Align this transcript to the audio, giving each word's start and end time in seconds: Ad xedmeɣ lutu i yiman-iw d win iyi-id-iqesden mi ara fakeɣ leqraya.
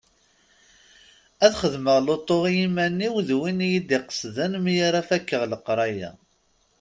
Ad 1.45 1.53
xedmeɣ 1.61 1.97
lutu 2.05 2.37
i 2.49 2.51
yiman-iw 2.57 3.15
d 3.27 3.29
win 3.39 3.59
iyi-id-iqesden 3.65 4.53
mi 4.63 4.73
ara 4.87 5.01
fakeɣ 5.09 5.43
leqraya. 5.51 6.11